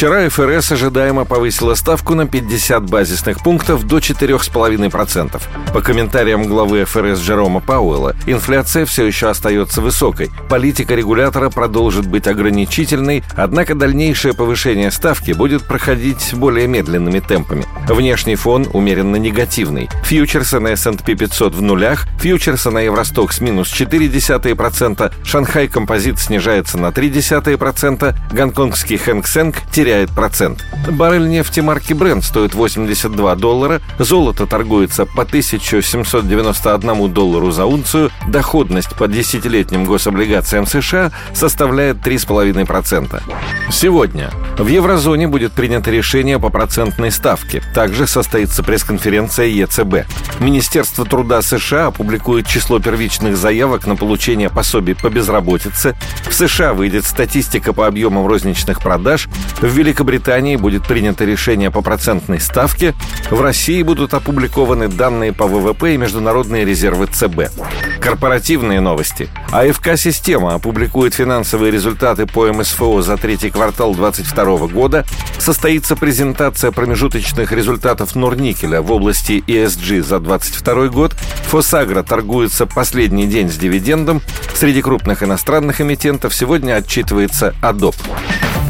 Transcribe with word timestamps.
Вчера 0.00 0.26
ФРС 0.30 0.72
ожидаемо 0.72 1.26
повысила 1.26 1.74
ставку 1.74 2.14
на 2.14 2.26
50 2.26 2.88
базисных 2.88 3.42
пунктов 3.42 3.86
до 3.86 3.98
4,5%. 3.98 5.42
По 5.74 5.82
комментариям 5.82 6.44
главы 6.44 6.86
ФРС 6.86 7.20
Джерома 7.20 7.60
Пауэлла, 7.60 8.16
инфляция 8.24 8.86
все 8.86 9.04
еще 9.04 9.28
остается 9.28 9.82
высокой. 9.82 10.30
Политика 10.48 10.94
регулятора 10.94 11.50
продолжит 11.50 12.06
быть 12.06 12.26
ограничительной, 12.28 13.22
однако 13.36 13.74
дальнейшее 13.74 14.32
повышение 14.32 14.90
ставки 14.90 15.32
будет 15.32 15.64
проходить 15.64 16.32
более 16.32 16.66
медленными 16.66 17.20
темпами. 17.20 17.66
Внешний 17.86 18.36
фон 18.36 18.68
умеренно 18.72 19.16
негативный. 19.16 19.90
Фьючерсы 20.04 20.60
на 20.60 20.68
S&P 20.68 21.14
500 21.14 21.54
в 21.54 21.60
нулях, 21.60 22.06
фьючерсы 22.18 22.70
на 22.70 22.78
Евростокс 22.78 23.42
минус 23.42 23.70
0,4%, 23.78 25.12
Шанхай 25.24 25.68
Композит 25.68 26.18
снижается 26.18 26.78
на 26.78 26.86
0,3%, 26.86 28.14
гонконгский 28.32 28.96
Хэнк 28.96 29.26
Сэнк 29.26 29.56
теряет 29.70 29.89
процент. 30.14 30.64
Баррель 30.88 31.28
нефти 31.28 31.60
марки 31.60 31.92
Brent 31.92 32.22
стоит 32.22 32.54
82 32.54 33.34
доллара, 33.34 33.80
золото 33.98 34.46
торгуется 34.46 35.04
по 35.06 35.22
1791 35.22 37.12
доллару 37.12 37.50
за 37.50 37.66
унцию, 37.66 38.10
доходность 38.28 38.94
по 38.96 39.06
десятилетним 39.08 39.84
гособлигациям 39.84 40.66
США 40.66 41.10
составляет 41.34 41.98
3,5%. 41.98 43.22
Сегодня 43.70 44.30
в 44.58 44.66
еврозоне 44.66 45.28
будет 45.28 45.52
принято 45.52 45.90
решение 45.90 46.38
по 46.38 46.48
процентной 46.48 47.10
ставке. 47.10 47.62
Также 47.74 48.06
состоится 48.06 48.62
пресс-конференция 48.62 49.46
ЕЦБ. 49.46 50.06
Министерство 50.40 51.04
труда 51.04 51.42
США 51.42 51.86
опубликует 51.86 52.46
число 52.46 52.78
первичных 52.78 53.36
заявок 53.36 53.86
на 53.86 53.96
получение 53.96 54.50
пособий 54.50 54.94
по 54.94 55.08
безработице. 55.08 55.96
В 56.28 56.34
США 56.34 56.74
выйдет 56.74 57.04
статистика 57.04 57.72
по 57.72 57.86
объемам 57.86 58.26
розничных 58.26 58.80
продаж. 58.80 59.28
В 59.60 59.72
Великобритании 59.80 60.56
будет 60.56 60.86
принято 60.86 61.24
решение 61.24 61.70
по 61.70 61.80
процентной 61.80 62.38
ставке. 62.38 62.94
В 63.30 63.40
России 63.40 63.82
будут 63.82 64.12
опубликованы 64.12 64.88
данные 64.88 65.32
по 65.32 65.46
ВВП 65.46 65.94
и 65.94 65.96
международные 65.96 66.66
резервы 66.66 67.06
ЦБ. 67.06 67.50
Корпоративные 67.98 68.80
новости. 68.80 69.30
АФК-система 69.52 70.54
опубликует 70.54 71.14
финансовые 71.14 71.70
результаты 71.70 72.26
по 72.26 72.52
МСФО 72.52 73.00
за 73.00 73.16
третий 73.16 73.48
квартал 73.48 73.94
2022 73.94 74.66
года. 74.66 75.06
Состоится 75.38 75.96
презентация 75.96 76.72
промежуточных 76.72 77.50
результатов 77.50 78.14
Норникеля 78.14 78.82
в 78.82 78.92
области 78.92 79.42
ESG 79.46 80.02
за 80.02 80.20
2022 80.20 80.88
год. 80.88 81.12
Фосагра 81.48 82.02
торгуется 82.02 82.66
последний 82.66 83.26
день 83.26 83.50
с 83.50 83.56
дивидендом. 83.56 84.20
Среди 84.52 84.82
крупных 84.82 85.22
иностранных 85.22 85.80
эмитентов 85.80 86.34
сегодня 86.34 86.74
отчитывается 86.74 87.54
Adobe. 87.62 87.96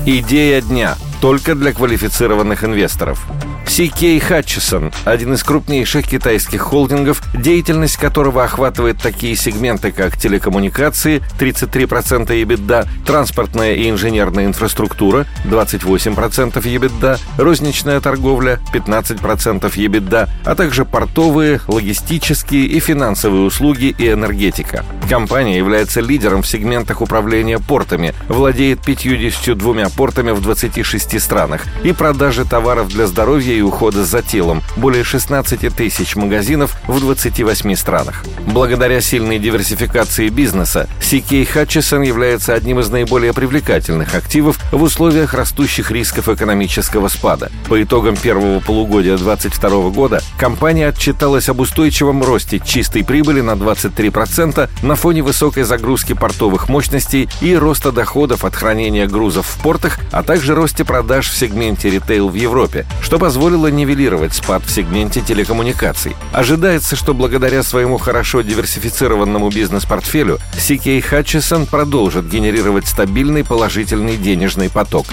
Идея 0.07 0.63
дня 0.63 0.97
только 1.21 1.55
для 1.55 1.75
квалифицированных 1.75 2.65
инвесторов. 2.65 3.27
CK 3.71 4.21
Hutchison– 4.29 4.93
один 5.05 5.35
из 5.35 5.45
крупнейших 5.45 6.05
китайских 6.09 6.61
холдингов, 6.61 7.23
деятельность 7.33 7.99
которого 7.99 8.43
охватывает 8.43 8.99
такие 9.01 9.37
сегменты, 9.37 9.93
как 9.93 10.17
телекоммуникации– 10.17 11.23
33% 11.39 12.27
EBITDA, 12.27 12.89
транспортная 13.07 13.75
и 13.75 13.89
инженерная 13.89 14.47
инфраструктура– 14.47 15.25
28% 15.45 16.61
EBITDA, 16.61 17.21
розничная 17.39 18.01
торговля– 18.01 18.59
15% 18.75 19.73
EBITDA, 19.73 20.29
а 20.45 20.55
также 20.57 20.85
портовые, 20.85 21.61
логистические 21.69 22.67
и 22.67 22.81
финансовые 22.81 23.43
услуги 23.43 23.95
и 23.97 24.11
энергетика. 24.11 24.85
Компания 25.09 25.57
является 25.57 26.01
лидером 26.01 26.43
в 26.43 26.49
сегментах 26.49 27.03
управления 27.03 27.61
портами, 27.61 28.15
владеет 28.29 28.83
52 28.83 29.91
портами 29.97 30.33
в 30.33 30.41
26 30.41 31.23
странах 31.23 31.63
и 31.85 31.93
продажи 31.93 32.45
товаров 32.45 32.89
для 32.89 33.07
здоровья 33.07 33.60
и 33.61 33.63
ухода 33.63 34.05
за 34.05 34.23
телом, 34.23 34.63
более 34.77 35.05
16 35.05 35.75
тысяч 35.75 36.17
магазинов 36.17 36.77
в 36.89 36.99
28 36.99 37.75
странах. 37.77 38.25
Благодаря 38.47 39.01
сильной 39.01 39.39
диверсификации 39.39 40.29
бизнеса, 40.29 40.89
CK 41.01 41.47
Hutchison 41.55 42.05
является 42.05 42.55
одним 42.55 42.81
из 42.81 42.91
наиболее 42.91 43.33
привлекательных 43.33 44.15
активов 44.15 44.59
в 44.73 44.83
условиях 44.83 45.35
растущих 45.35 45.91
рисков 45.91 46.29
экономического 46.29 47.09
спада. 47.09 47.51
По 47.69 47.83
итогам 47.83 48.17
первого 48.17 48.61
полугодия 48.61 49.17
2022 49.17 49.91
года 49.91 50.23
компания 50.39 50.89
отчиталась 50.89 51.49
об 51.49 51.61
устойчивом 51.61 52.23
росте 52.23 52.59
чистой 52.59 53.05
прибыли 53.05 53.41
на 53.41 53.53
23% 53.53 54.69
на 54.83 54.95
фоне 54.95 55.23
высокой 55.23 55.65
загрузки 55.65 56.15
портовых 56.15 56.69
мощностей 56.69 57.29
и 57.41 57.55
роста 57.55 57.93
доходов 57.93 58.45
от 58.45 58.55
хранения 58.55 59.07
грузов 59.07 59.47
в 59.47 59.63
портах, 59.63 59.99
а 60.11 60.23
также 60.23 60.55
росте 60.55 60.85
продаж 60.85 61.29
в 61.31 61.37
сегменте 61.37 61.91
ритейл 61.91 62.29
в 62.29 62.35
Европе, 62.35 62.87
что 63.03 63.19
позволило 63.19 63.40
позволило 63.41 63.69
нивелировать 63.69 64.35
спад 64.35 64.63
в 64.67 64.71
сегменте 64.71 65.23
телекоммуникаций. 65.23 66.15
Ожидается, 66.31 66.95
что 66.95 67.15
благодаря 67.15 67.63
своему 67.63 67.97
хорошо 67.97 68.43
диверсифицированному 68.43 69.49
бизнес-портфелю 69.49 70.39
CK 70.53 71.01
Hutchison 71.01 71.65
продолжит 71.65 72.29
генерировать 72.29 72.87
стабильный 72.87 73.43
положительный 73.43 74.19
денежный 74.19 74.69
поток. 74.69 75.07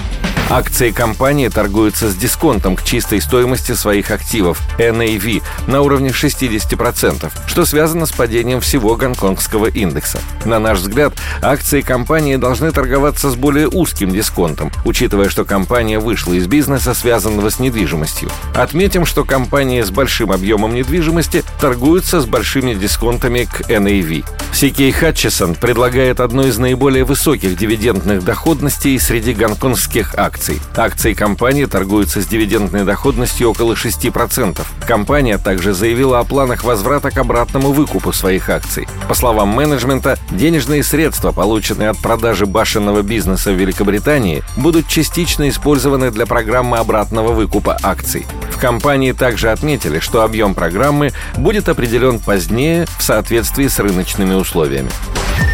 Акции 0.50 0.92
компании 0.92 1.48
торгуются 1.48 2.08
с 2.08 2.16
дисконтом 2.16 2.74
к 2.74 2.82
чистой 2.82 3.20
стоимости 3.20 3.72
своих 3.72 4.10
активов 4.10 4.62
NAV 4.78 5.42
на 5.66 5.82
уровне 5.82 6.08
60%, 6.08 7.30
что 7.46 7.66
связано 7.66 8.06
с 8.06 8.12
падением 8.12 8.62
всего 8.62 8.96
гонконгского 8.96 9.66
индекса. 9.66 10.20
На 10.46 10.58
наш 10.58 10.78
взгляд, 10.78 11.12
акции 11.42 11.82
компании 11.82 12.36
должны 12.36 12.72
торговаться 12.72 13.30
с 13.30 13.34
более 13.34 13.68
узким 13.68 14.10
дисконтом, 14.10 14.72
учитывая, 14.86 15.28
что 15.28 15.44
компания 15.44 15.98
вышла 15.98 16.32
из 16.32 16.46
бизнеса, 16.46 16.94
связанного 16.94 17.50
с 17.50 17.58
недвижимостью. 17.58 18.30
Отметим, 18.54 19.04
что 19.04 19.24
компании 19.24 19.82
с 19.82 19.90
большим 19.90 20.32
объемом 20.32 20.74
недвижимости 20.74 21.44
торгуются 21.60 22.22
с 22.22 22.24
большими 22.24 22.72
дисконтами 22.72 23.44
к 23.44 23.68
NAV. 23.68 24.24
CK 24.52 24.98
Hutchison 24.98 25.58
предлагает 25.60 26.20
одну 26.20 26.46
из 26.46 26.56
наиболее 26.56 27.04
высоких 27.04 27.54
дивидендных 27.58 28.24
доходностей 28.24 28.98
среди 28.98 29.34
гонконгских 29.34 30.14
акций 30.16 30.37
акций. 30.38 30.60
Акции 30.76 31.14
компании 31.14 31.64
торгуются 31.64 32.22
с 32.22 32.26
дивидендной 32.26 32.84
доходностью 32.84 33.50
около 33.50 33.72
6%. 33.72 34.60
Компания 34.86 35.36
также 35.36 35.74
заявила 35.74 36.20
о 36.20 36.24
планах 36.24 36.62
возврата 36.62 37.10
к 37.10 37.18
обратному 37.18 37.72
выкупу 37.72 38.12
своих 38.12 38.48
акций. 38.48 38.86
По 39.08 39.14
словам 39.14 39.48
менеджмента, 39.48 40.16
денежные 40.30 40.84
средства, 40.84 41.32
полученные 41.32 41.90
от 41.90 41.98
продажи 41.98 42.46
башенного 42.46 43.02
бизнеса 43.02 43.50
в 43.50 43.56
Великобритании, 43.56 44.44
будут 44.56 44.86
частично 44.86 45.48
использованы 45.48 46.12
для 46.12 46.24
программы 46.24 46.78
обратного 46.78 47.32
выкупа 47.32 47.76
акций. 47.82 48.24
В 48.50 48.60
компании 48.60 49.12
также 49.12 49.50
отметили, 49.50 49.98
что 49.98 50.22
объем 50.22 50.54
программы 50.54 51.12
будет 51.36 51.68
определен 51.68 52.20
позднее 52.20 52.86
в 52.98 53.02
соответствии 53.02 53.66
с 53.66 53.78
рыночными 53.80 54.34
условиями. 54.34 54.90